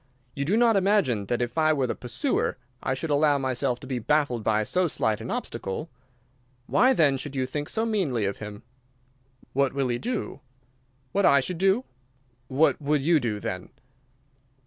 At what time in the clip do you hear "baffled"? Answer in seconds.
3.99-4.43